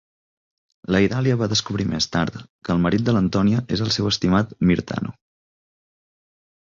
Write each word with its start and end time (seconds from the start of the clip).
La 0.93 1.01
Idalia 1.07 1.35
va 1.41 1.49
descobrir 1.51 1.85
més 1.91 2.09
tard 2.15 2.39
que 2.69 2.75
el 2.77 2.81
marit 2.85 3.05
de 3.09 3.15
l'Antònia 3.17 3.61
és 3.77 3.87
el 3.89 3.93
seu 3.99 4.09
estimat 4.13 4.57
Myrtano. 4.71 5.15